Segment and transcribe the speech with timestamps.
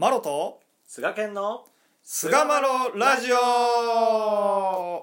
[0.00, 1.64] マロと菅健の
[2.04, 5.00] 菅マロラジオ。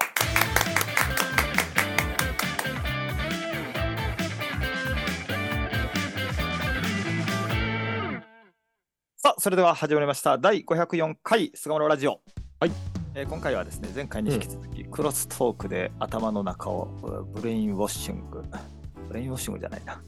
[9.18, 10.38] さあそれでは始まりました。
[10.38, 12.22] 第504回菅マロラジオ。
[12.58, 12.72] はい、
[13.14, 20.00] えー今回はですね前回に引き続き、クロストークで頭の中をうん brainwashing。brainwashing じゃないな。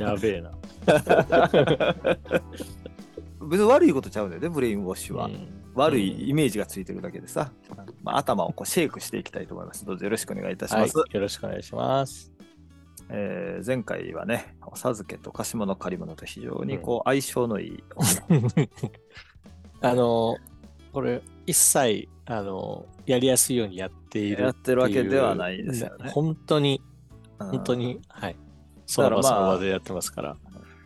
[0.00, 0.52] やべえな。
[3.48, 7.50] 別に悪いことちゃうねんでブレインウォッシュは、うん悪いイメージがついてるだけでさ、
[8.02, 9.86] まあ、頭をこうシェイクしていきたいと思います。
[9.86, 10.96] どうぞよろしくお願いいたしはい、ます。
[10.96, 12.30] よろしくお願いします。
[13.08, 17.84] えー前回はね、お授けと貸し物借り物と非常にこう相性のいい、
[19.80, 20.36] あの、
[20.92, 26.82] これ、一切、あの、やりやすいようにやっているやってるわけではないですよね本当に、
[27.38, 28.36] うん本当に、はい。
[28.86, 30.36] その場だからまあその場でやってますから。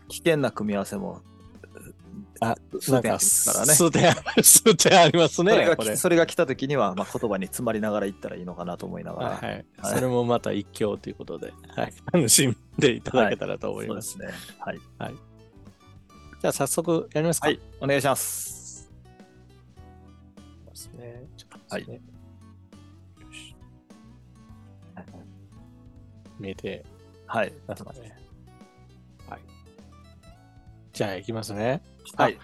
[0.07, 1.21] 危険な組み合わせも
[2.41, 3.19] あ、数点ありなんか。
[3.19, 5.97] 数点、 数点ありますそれね、これがき。
[5.97, 9.65] それが来た時には、まあ、言葉に詰まりながら言ったらいいのかなと思いながら、はい、はい。
[9.79, 11.93] はいそれもまた一興ということで、はい。
[12.11, 14.01] 楽しんでいただけたらと思いま。
[14.01, 14.55] そうですすね。
[14.59, 14.79] はい。
[16.39, 17.47] じゃあ、早速やりますか。
[17.47, 18.91] はい、お願いします。
[20.65, 21.23] ますね。
[21.35, 22.01] ちょっとはいですねよ
[23.31, 23.55] し
[26.39, 26.85] 見えて
[27.25, 27.53] はい。
[27.67, 28.15] ますかね。
[29.27, 29.41] はい。
[30.93, 31.81] じゃあ、いきますね。
[32.15, 32.37] はい。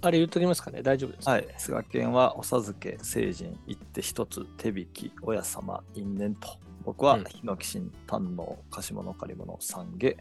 [0.00, 0.82] あれ言っときますかね。
[0.82, 6.48] 大丈夫ですか、はい、菅健はお授け、成人、一手一つ、手引き、親様、因縁と。
[6.84, 10.16] 僕はうん日野騎神、堪能、貸し物、借り物、三下、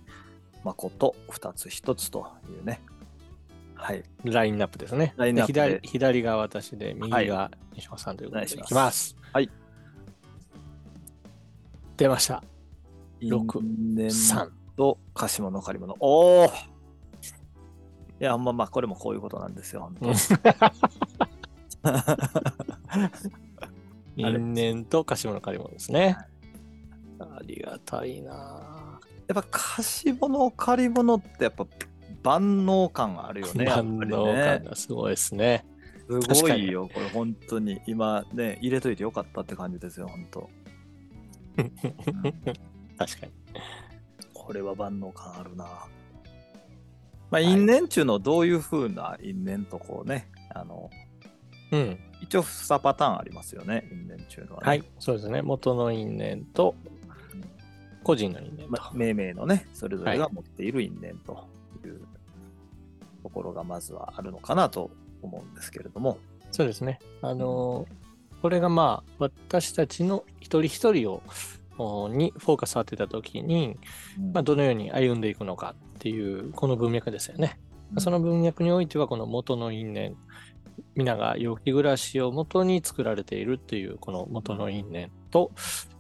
[0.64, 2.82] 誠、二つ一つというね。
[3.76, 4.04] はい。
[4.24, 5.14] ラインナップですね。
[5.18, 9.18] ラインナップ左左が私で、右はいが西本さんということで、いお願いしますきます。
[9.34, 9.50] はい。
[11.98, 12.44] 出ました。
[13.22, 14.50] 六因縁3。
[14.76, 15.96] と貸し物、借り物。
[16.00, 16.73] おお
[18.24, 19.92] いや、まあまあ、これもこういうことなんですよ。
[20.00, 20.14] 本当
[24.16, 26.16] 因縁と貸し物借り物ですね。
[27.20, 31.68] ありがたいなやっぱ貸し物、借り物ってやっぱ
[32.24, 33.66] 万能感あるよね。
[33.66, 35.66] 万能ね感がすごいですね。
[36.08, 37.82] すごいよ、これ本当に。
[37.88, 40.50] 今ね、入れといてよかったって感じですよ、本当。
[42.98, 43.34] 確かに。
[44.34, 45.88] これは万能感あるな。
[47.34, 50.92] まあ、因縁っていうのをどういうふうな因縁とこうね、あの、
[51.72, 52.00] うん。
[52.22, 54.68] 一応2パターンありますよね、因縁っていうのは、ね。
[54.68, 55.42] はい、そうですね。
[55.42, 56.76] 元の因縁と
[58.04, 58.72] 個人の因縁と。
[58.72, 61.50] まあ、命名のね、それぞれが持っている因縁と
[61.84, 62.02] いう
[63.24, 64.92] ところがまずはあるのかなと
[65.24, 66.20] 思うんですけれども。
[66.52, 67.00] そうですね。
[67.24, 68.04] あのー
[68.44, 71.32] これがまあ、私たちの一人一人をお
[71.78, 73.78] にフォーカス当てたときに、
[74.34, 77.60] まあ、どのように歩んでいくのかっていう、この文脈ですよね。
[77.98, 80.16] その文脈においては、この元の因縁、
[80.96, 85.52] 皆が陽気暮らしを元に作られているっていう、この元の因縁と、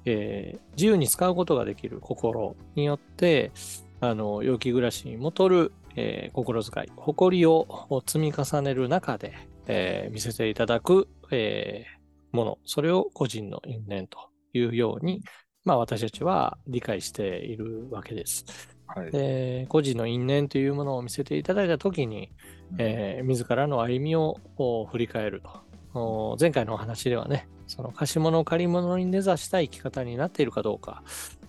[0.05, 3.51] えー自由に使うことができる心によって、
[3.99, 9.33] あの陽気暮らしに戻る、えー心遣い、誇りを積み重ねる中で、
[9.67, 12.03] えー見せていただく、えー
[12.35, 14.17] もの、それを個人の因縁と
[14.53, 15.21] いうように、
[15.65, 18.45] まあ、私たちは理解しているわけです。
[18.87, 19.11] はい。
[19.11, 22.31] で個人の因縁というものを見せていただいたときに、
[22.77, 25.49] えー自らの歩みをお振り返ると。
[25.95, 31.03] お前回のお話ではね、その貸し物、借り物に根ざした生き方になっているかどうか、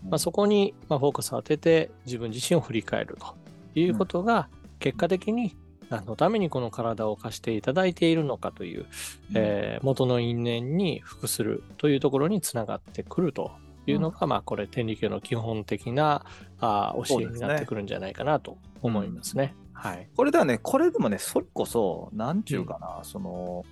[0.08, 3.34] まあ、そこにまあフォーカスを当てて自分自身を振り返ると。
[3.74, 4.48] いうことが、
[4.78, 5.56] 結果的に
[5.90, 8.86] 何のためにこの体を貸していただいているのかという、
[9.34, 13.50] えー元の因縁に服するというところにつながってくると
[13.86, 16.24] いうのが、まあこれ天理教の基本的な
[16.60, 19.54] あー教えになってくるんじゃないかなと思いますね。
[19.72, 20.08] はい。
[20.16, 23.64] これではね、これでもね、それこそ、なんちゅうかな、その、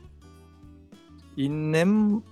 [1.36, 2.22] 因縁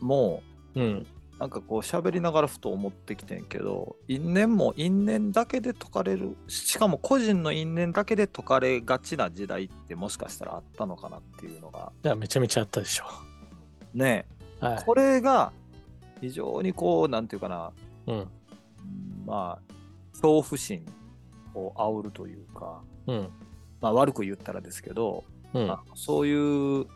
[0.00, 0.42] も、
[0.74, 1.06] うん。
[1.38, 13.04] なんかこう喋りながらふと思ってきてんけど、因縁も因縁だけで解かれる、しかも個人の因縁だけで解かれがちな時代ってもしかしたらあったのかなっていうのが、じゃあめちゃめちゃあったでしょ
[13.94, 14.26] ね、
[14.62, 14.64] う。
[14.64, 14.84] はい。
[14.84, 15.52] これが
[16.24, 17.72] 非常にこう、なんていうかな、
[18.06, 18.14] うん。
[18.16, 18.28] うん
[19.26, 19.72] まあ、
[20.12, 20.86] 恐怖心
[21.54, 23.28] を煽るというか、うん。
[23.82, 25.70] まあ悪く言ったらですけど、うん。
[25.70, 26.86] あそういう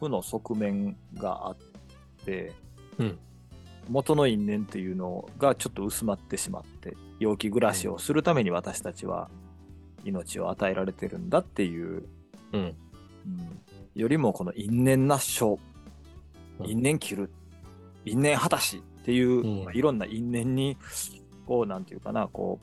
[0.00, 1.56] 負の側面があっ
[2.24, 2.52] て、
[2.98, 3.18] うん
[3.90, 9.30] 元の因縁っていうのがちょっと薄まってしまって陽気暮らしをするために私たちは
[10.04, 12.04] 命を与えられてるんだっていう、
[12.52, 12.60] うん。
[12.60, 12.74] うん
[13.94, 15.58] よりもこの因縁な生
[16.60, 17.30] うん因縁切る
[18.04, 19.64] 因縁果たしっていう、うん。
[19.64, 20.76] まあいろんな因縁に
[21.46, 22.60] こうなんていうかなこ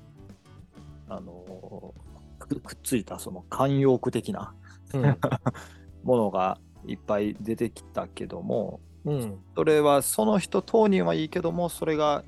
[1.10, 2.06] うあのー
[2.38, 4.54] くくっついたその慣用句的な
[4.94, 5.18] うん。
[6.04, 9.40] ものがいっぱい出てきたけどもうん。
[9.56, 12.24] それはその人当人はいいけどもそれが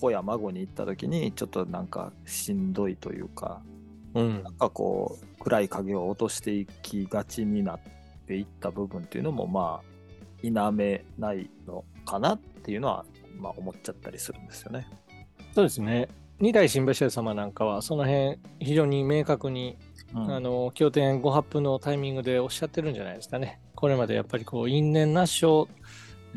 [0.00, 3.62] 子や孫に行った時にちょっとなんかしんどいというか
[4.14, 4.42] うん。
[4.42, 7.80] なんかこう暗い影を落としていきがちになっ
[8.26, 9.93] ていった部分っていうのもまあ
[10.50, 13.04] 否めないのかなっていうのは
[13.38, 14.86] まあ思っちゃったりするんですよね。
[15.54, 16.08] そうですね。
[16.40, 19.78] 二代新橋様なんかはその辺非常に明確に、
[20.14, 23.60] うんあの経典ご発布のタイミングでおっしゃってるんじゃないですかね。
[23.74, 25.68] これまでやっぱりこう因縁なしを、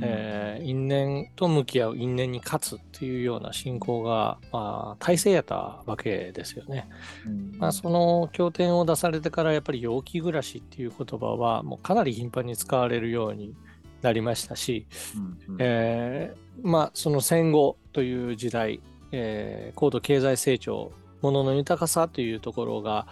[0.01, 6.89] えー因縁と向き合う因縁に勝つっていうような信仰が、まあ、体制やったわけですよね。
[7.25, 13.56] うんまあ、その経典を出されてからやっぱり陽気暮らしっていう言葉はもうかなり頻繁に使われるように
[14.01, 20.91] なりましたし、うんうんえーまあその戦後という時代、えー高度経済成長
[21.21, 23.07] 物の豊かさというところが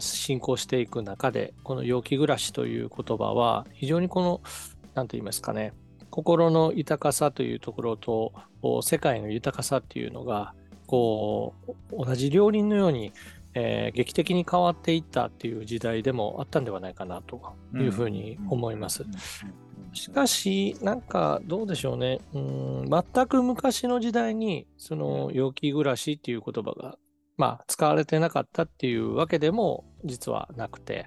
[0.00, 4.40] 進行していく中でこの陽気暮らしという言葉は非常にこの
[4.94, 5.72] 何と言いますかね
[6.10, 8.32] 心の豊かさというところと
[8.62, 10.54] お世界の豊かさっていうのが
[10.86, 11.54] こ
[11.92, 13.12] う同じ両輪のように、
[13.54, 17.40] えー劇的に変わっていったっていう時代でもあったんではないかなと
[17.74, 19.04] いうふうに思います。
[19.96, 22.20] しかし、なんかどうでしょうね。
[22.34, 26.98] うん全く昔の時代に、その陽気暮らしっていう言葉が、
[27.36, 31.06] まあ、使われてなかったっていうわけでも実はなくて、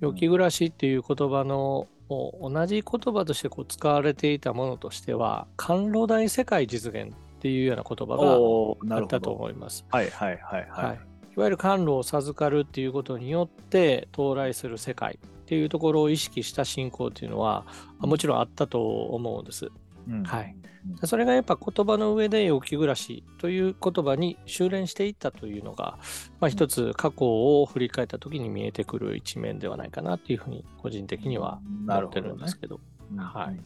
[0.00, 9.30] 陽気暮らしっていう言葉のお同じ言葉としてこう使われていたものとしては、甘露大世界実現っていうような言葉があったと。
[9.30, 9.84] 思います。
[9.90, 10.98] はいはいはいははいい。
[11.36, 17.64] いわゆる甘露を授かるっていうことによって到来する世界っていうところを意識した信仰っていうのは
[18.00, 19.68] あもちろんあったと思うんです。
[20.08, 20.24] うん。
[20.24, 20.56] はい。
[21.00, 25.98] でそれがやっぱ言葉の上で陽気暮らしという言葉に修練していったというのが、
[26.38, 27.26] まあ、一つ過去
[27.60, 32.80] を振り返った時に見えてくる一面ではないかなっていうふうに個人的には思ってるんですけど。
[33.12, 33.18] うん。
[33.18, 33.60] はい。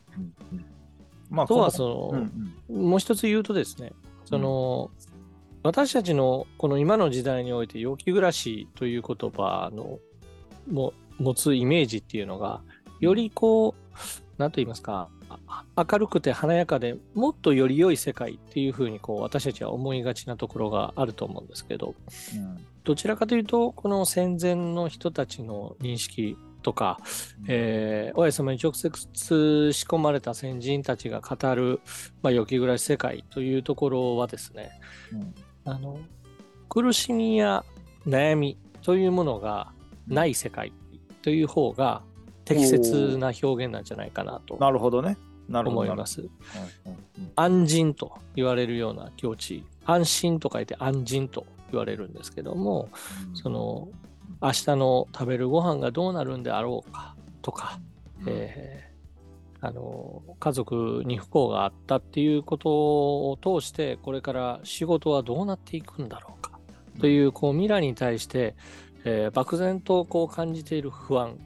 [0.53, 1.39] うん。
[1.39, 2.29] ああとはこその、の
[2.71, 2.91] うん。
[2.91, 3.93] もう一つ言うとですね、
[4.25, 4.91] その、
[5.63, 9.99] 私たちのこの今の時代において陽気暮らしという言葉の
[10.71, 12.63] も持つイメージっていうのが、
[12.99, 15.09] よりこう、なんと言いますか、
[15.47, 21.95] あ明るくて華やかでもっとより良い世界っていうふうにこう私たちは思いがちなところがあると思うんですけど、
[22.35, 22.67] うん。
[22.83, 26.99] どちらかというと、この戦前の人たちの認識とか、
[27.47, 28.91] えー、おや様に直接
[29.73, 31.81] 仕込まれた先人たちが語る、
[32.23, 34.71] まあ、良き暮らし世界というところはですね、
[35.13, 35.35] うん。
[35.65, 36.01] あの
[36.69, 37.65] 苦しみや
[38.07, 39.73] 悩みというものが
[40.09, 40.73] ない世界
[41.23, 42.03] という方が
[42.45, 45.17] 適切な表現なんじゃないかなとなるほどね。
[45.49, 45.83] なるほど。
[45.83, 46.29] 思います。
[47.37, 52.89] 安心と言われるような境地、安心と書いて安心と言われるんですけども、
[53.29, 53.89] うんその
[54.43, 57.79] 明日の食べるご飯がどうなるんであろうかとか、
[58.23, 58.91] うんえー
[59.63, 66.59] あの家族に不幸があったっていうことを通してこれから仕事はどうなっていくんだろうか
[66.99, 68.55] というこう未来に対して、
[69.05, 71.37] えー漠然とこう感じている不安。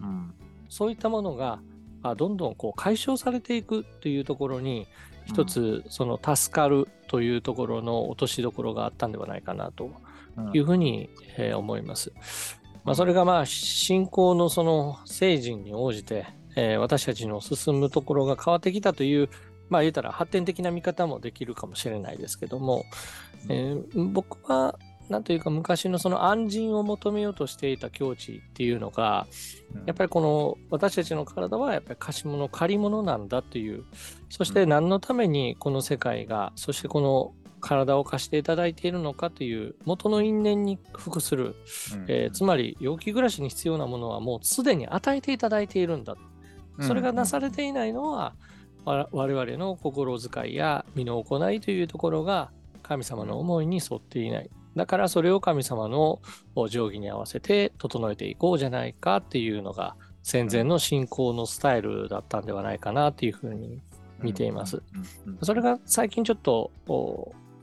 [0.00, 0.34] うん。
[0.68, 1.60] そういったものが
[2.02, 4.86] あどんどんこう解消されていくというところに
[5.26, 9.90] 一つその助かるというところの落としどころがあったんではないかなと
[10.36, 10.50] うん。
[10.54, 12.12] いうふうに、えー思います。
[12.84, 16.26] まあ、それがまあ信仰のその聖人に応じて、
[16.56, 19.28] えー私たちの進むところが変わってきたという
[19.68, 22.84] まあ言うたら発展的な見方もできるかもしれないですけども、
[23.48, 24.78] えー僕は
[25.08, 29.26] なんというか昔のその安心を求めようとしていた境地っていうのが
[29.86, 33.84] やっぱりこの私たちの体はやっぱり貸し物借り物なんだという。
[34.30, 41.54] そして何のためにこの世界がそしてこの体を貸していただいているのかという元の因縁に服する、
[42.08, 46.16] えーつまり陽気暮らしに必要なものはもうすでに与えていただいているんだ。
[46.80, 48.34] それがなされていないのは
[48.84, 52.50] わ我々の心遣いや身の行いというところが
[52.82, 54.50] 神様の思いに沿っていない。
[54.76, 56.20] だからそれを神様の
[56.54, 63.80] 定規に合わせて整えていこうじゃないかっていうのが戦前の信仰のスタイルだったんではないかなっていうふうに
[64.20, 64.82] 見ています。
[65.26, 65.38] うん。
[65.42, 66.70] それが最近ちょっと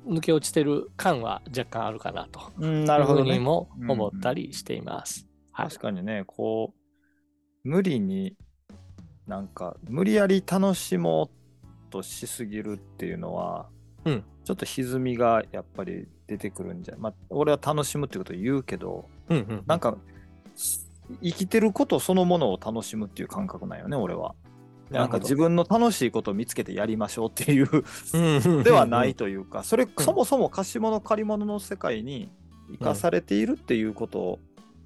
[0.08, 3.34] 抜け落ちてる感は若干あるかなとうんなるほどね。
[3.34, 5.24] にも思ったりしています。
[5.24, 8.38] はい確かにね、こう、無理に、
[9.28, 13.68] なんか、無理やり楽しもうとしすぎるっていうのは、
[14.06, 19.98] うんちょっと歪みがやっぱり出てくるんじゃ、まあ、俺は楽しむってことを言うけど、うんうんなんか、
[21.24, 24.36] 生きてることそのものを楽しむっていう感覚なんよね、俺は。
[24.92, 32.32] なんか自分の楽しいことを見つけてやりましょうっていう分 ではないというか、それそもそも貸し物借り物の世界に
[32.72, 34.40] 生かされているっていうこと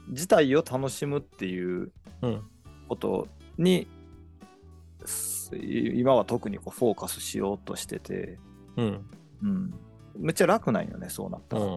[0.09, 2.41] 自体を楽しむっていううん。
[2.87, 3.87] ことに、
[5.05, 8.39] す今は特にこうフォーカスしようとしてて、
[8.77, 9.05] うん。
[9.41, 9.73] うん、
[10.17, 11.71] めっちゃ楽なんよねそうなったら、うん。
[11.71, 11.73] う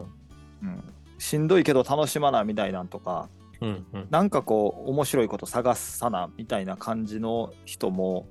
[0.66, 0.82] ん
[1.18, 3.30] しんどいけど楽しまなみたいなんとか
[3.62, 3.86] うん。
[3.92, 4.06] うん。
[4.10, 8.28] なんかこう面白いこと探さなみたいな感じの人も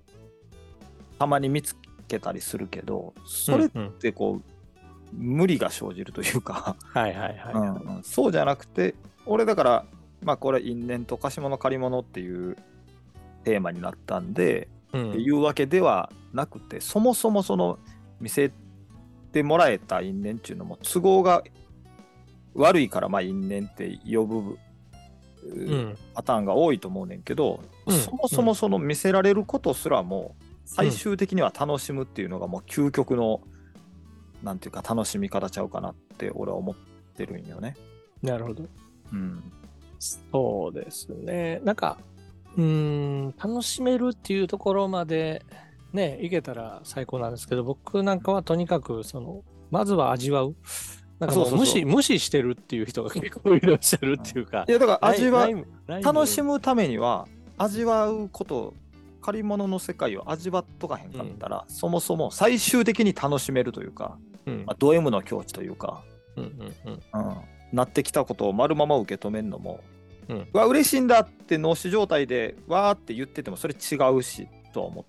[1.18, 1.76] たまに見つ
[2.08, 7.54] けたりするけどそれっうんうんてこう無理が生じるというか、はいはいはい。
[7.54, 8.94] うんうんそうじゃなくて
[9.26, 9.86] 俺だから
[10.22, 12.56] まあこれ因縁と貸し物借り物っていう
[13.44, 17.80] テーマになったんで、うんっていうわけではなくてそもそもその
[18.20, 18.52] 見せ
[19.36, 21.44] てもらえた因縁っていうのも都合が
[22.54, 24.58] 悪いからまあ因縁って呼ぶ。
[26.16, 33.42] パターンが多いと思うねんけど、うんそもそもその見せられることすらも最終的には楽しむっていうのがもう究極の、
[34.42, 36.76] なんていうか楽しみ方ちゃうかなって俺は思っ
[37.16, 37.76] てるんよね。
[38.24, 38.64] なるほど。
[39.14, 39.44] うん。
[40.00, 41.62] そうですね。
[41.64, 42.00] なんか、
[42.58, 45.46] うーん、楽しめるっていうところまで
[45.96, 50.56] ね、いけたら最高なんですけど、僕なんかはとにかく、その、まずは味わう。
[51.20, 54.66] なんか無視、無視してるっていう人が結構いらっしゃるっていうか。
[54.68, 54.72] い。
[54.72, 55.48] やだから味は
[55.88, 58.74] 楽しむためには味わうこと
[59.22, 64.64] 借り物の世界を味わっとかへんかったら、そもそも最終的に楽しめるというか、うん。
[64.66, 66.04] まあ、ド M の境地というか、
[66.36, 66.94] うんうんうん。
[66.94, 67.38] うん、
[67.72, 69.80] なってきたことを丸まま受け止めるのも、
[70.28, 70.48] うん。
[70.54, 75.06] うわ嬉しいんだって脳死状態でわーって言っててもそれ違うしとは思っ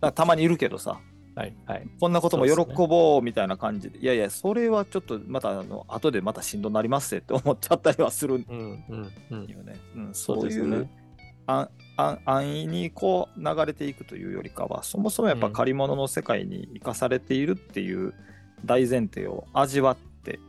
[0.00, 0.12] て。
[0.12, 0.98] たまにいるけどさ。
[1.36, 1.54] はい。
[1.66, 1.86] はい。
[2.00, 2.54] こんなことも喜
[2.88, 8.84] ぼうみたいな感じでいやいやそれはちょっとまたあの後でまたしんどなりますって思っちゃったりはするんうん
[9.30, 9.46] うんうん。
[9.46, 10.90] よね、うん、そそうういうですよね。
[11.46, 18.14] ああ安易にこう流れていくというよりかはそもそもやっぱ借り物の世界に生かされているっていう
[18.64, 20.40] 大前提を味わって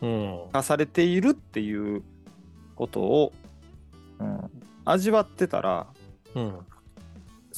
[0.00, 0.40] うん。
[0.48, 2.02] 生かされているっていう
[2.74, 3.32] ことを、
[4.18, 4.50] うん、
[4.84, 5.86] 味わってたら
[6.34, 6.67] うん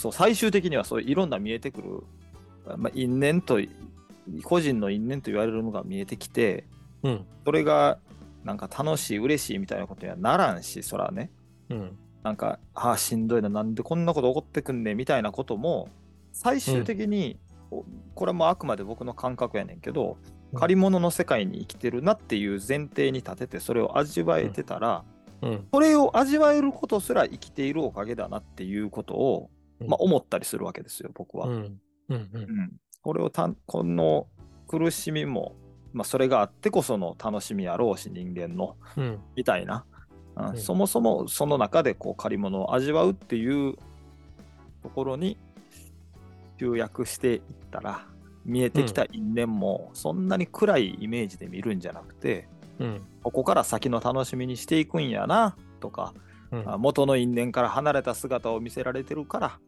[0.00, 2.02] そう最終的にはそういういろんな見えてくる、
[2.76, 3.60] まあ、因縁と
[4.42, 6.64] 個人の因縁と言われるのが見えてきて
[7.02, 7.26] うん。
[7.44, 7.98] それが
[8.44, 11.30] なんか楽しい嬉しいみたいなことにはならんしそらね。
[11.68, 11.98] うん。
[12.22, 15.88] なんか、ああ、しんどいな、なんでこんなこと起こってくんねんみたいなことも、
[16.32, 17.38] 最終的に、
[17.70, 20.18] おこれもあくまで僕の感覚やねんけど、
[20.52, 20.58] うん。
[20.58, 25.04] 借り物の世界に生きてるなっていう前提に立てて、それを味わえてたら、
[25.42, 25.68] うん。
[25.72, 31.48] それを味わえることすら生きているおかげだなっていうことを、うんまあ、思ったりするわけですよ、僕は。
[31.48, 31.54] うん。
[32.08, 32.42] うんうん。
[32.42, 32.72] うん。
[33.02, 34.26] これをたこの
[34.68, 35.56] 苦しみも、
[35.92, 38.76] まあ、それがあってこその楽しみやろうし、人間の。
[38.96, 39.18] うん。
[39.36, 39.84] みたいな、
[40.36, 40.48] うん。
[40.50, 40.56] うん。
[40.58, 43.74] そもそもその中でこう借り物を味わうっていう
[44.82, 45.38] ところに
[46.58, 48.06] 集約していったら
[48.44, 53.00] 見えてきた因縁もそんなに暗いイメージで見るんじゃなくて、うん。
[53.22, 56.14] ここから先の楽しみにしていくんやなとか、
[56.52, 56.72] うん。
[56.72, 59.58] あ元の因縁から離れた姿を見せられてるから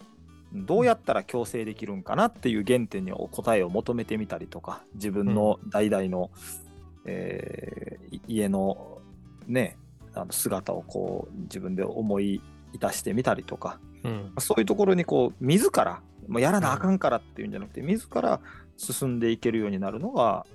[0.52, 6.30] どうやったら共生できるんかなっていう原点に答えを求めてみたりとか自分の代々の、
[7.06, 8.98] えーい家の
[9.46, 9.76] ね
[10.14, 12.42] あの姿をこう自分で思い
[12.78, 14.32] 出してみたりとかうん。
[14.38, 18.40] そういうところにこう自らもうやらなあかんからっていうんじゃなくて自ら
[18.76, 20.46] 進んでいけるようになるのが、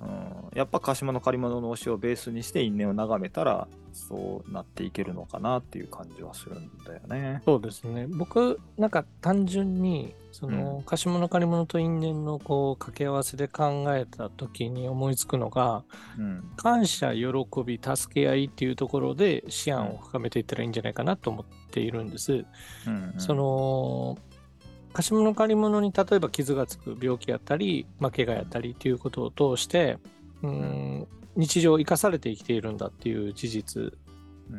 [0.00, 7.42] うん、やっぱ鹿島の借り物の推しをベースにして因縁を眺めたらそうなっていけるのかなっていう感じはするんだよね。
[7.44, 8.06] そうですね。
[8.08, 15.82] 僕、なんか単純に、その、貸し物借り物と因縁のこう掛け合わせで考えたときに思いつくのが、
[16.18, 17.26] うん感謝、喜
[17.64, 22.44] び、助け合いっていうところで思案を深めていったらいいんじゃないかなと思っているんです。
[22.86, 24.18] うんその、
[24.92, 29.98] 貸し物借り物に例えば傷がつく病気やったり、まあ、怪我やったりっていうことを通して、
[30.42, 31.06] うん、
[31.36, 33.92] 日常を生かされて生きているんだっていう事実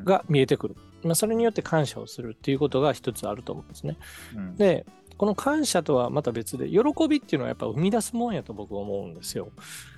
[0.03, 0.75] が見えてくる。
[1.03, 3.97] まあ、それによって感謝をするっていうことが一つあると思うんですね。
[4.35, 4.85] うんで、
[5.17, 9.51] この感謝とはまた別で、喜びっていうのはやっぱ生み出すもんやと僕は思うんですよ。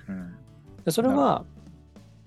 [0.08, 0.34] うん
[0.84, 1.46] でそれは、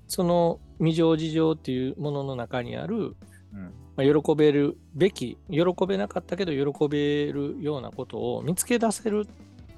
[0.07, 3.15] その未情事情っていうものの中にある、
[3.53, 9.27] うんまあ、喜べるべき、喜べなかったけど喜べるようなことを見つけ出せる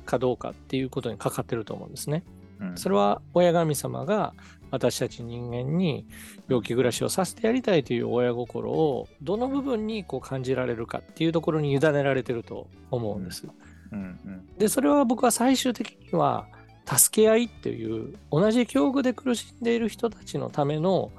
[0.05, 2.23] かどうかっていうことにかかってると思うんですね。
[2.59, 4.33] うんそれは親神様が
[4.69, 6.05] 私たち人間に
[6.49, 13.47] 病気暮らしをさせてやりたいという親心をどの部分にこう感じられるかっていうところに委ねられてると思うんです。
[13.91, 16.47] うんうんで、それは僕は最終的には
[16.85, 21.11] 助け合いっていう同じ境遇で苦しんでいる人たちのための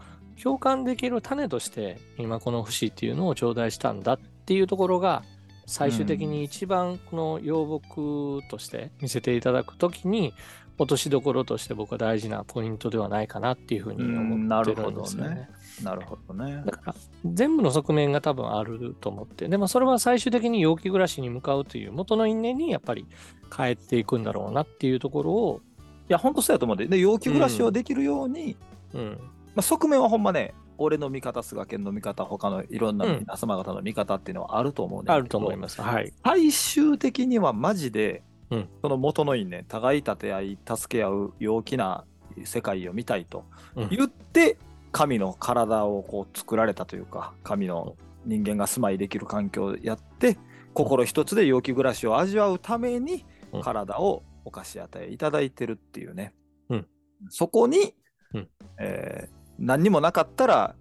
[0.43, 5.23] 共感できる種として今この節っていうのを頂戴したんだっていうところが
[5.67, 10.35] 最終的に一番この要木として見せていただくときに
[10.79, 15.49] 落としどころとして僕は大事なポイントではないかなっていうふうに思ってるんですよね。
[15.83, 16.63] なるほどね。
[16.65, 16.95] だから
[17.27, 19.47] 全部の側面が多分あると思って。
[19.47, 23.07] でもそれは最終的に陽気暮らしに向かうという元の因縁にやっぱり
[23.55, 25.61] 帰っていくんだろうなっていうところを
[26.09, 28.57] いや、本当そうやと思うんで、で陽気暮らしをできるように、
[28.95, 29.21] うん
[29.55, 35.81] まあ、側面はほんまね、俺の味方、菅健の味方、他のいろんな皆様方の味方っていうのはあると思うんだけどあると思います。
[35.83, 36.13] はい。
[36.25, 38.69] 最終的にはマジで、うん。
[38.83, 42.05] その元の因縁、互い立て合い、助け合う陽気な
[42.45, 43.45] 世界を見たいと
[43.77, 43.89] うん。
[43.91, 44.57] 言って、
[44.93, 50.39] 神の体をこう作られたというか、神の人間が住まいできる環境をやって、
[50.73, 53.63] 心一つで陽気暮らしを味わうためにうん。
[53.63, 56.33] 体をお貸し与えいただいてるっていうね、
[56.71, 56.87] うん。
[57.29, 57.95] そこに、
[58.33, 58.49] うん。
[58.79, 60.75] えー何にもなかったら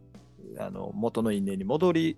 [0.57, 2.17] あの元の因縁に戻り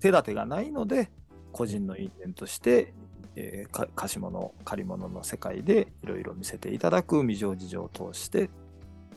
[0.00, 1.10] 手立てがないので
[1.52, 2.94] 個人の因縁として、
[3.36, 8.50] えーか貸し物借り物の世界でいろいろ見せていただく未情事情を通して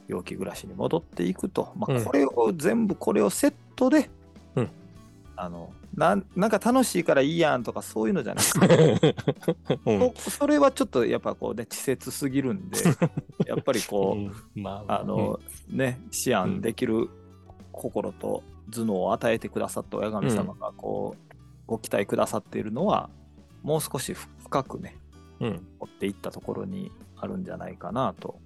[0.08, 2.04] 陽気暮らしに戻っていくと、まあ、うん。
[2.04, 4.23] これを全部これをセットで、うん
[5.36, 9.16] あのなんなんか楽しいからいいやんとかそういうのじゃなくて
[9.86, 10.14] うん。
[10.16, 12.78] そそれはちょっとやっぱこうね稚拙すぎるんで
[13.48, 14.64] やっぱりこう、うん。
[14.64, 17.10] まあの、ね思案できる
[17.72, 21.36] 心と頭脳を与えてくださった親神様がこう、
[21.66, 23.10] ご期待くださっているのは
[23.64, 24.98] もう少し深くね
[25.40, 25.68] うんうん。
[25.80, 28.40] 持っていったところにあるんじゃないかなと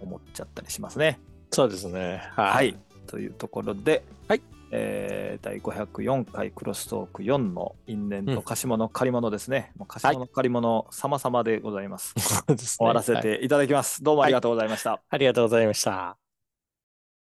[0.00, 1.18] 思っちゃったりしますね。
[1.50, 2.22] そうですね。
[2.32, 2.54] はい。
[2.54, 2.76] はい、
[3.06, 9.72] というところで、はいえー第504回クロストーク4の因縁うんと貸し物借り物ですね。
[9.76, 12.14] もう貸し物借り物様々でございます。
[12.78, 14.02] 終わらせはいていただきます。
[14.02, 15.02] どうもありがとうございました。
[15.08, 16.25] ありがとうございました。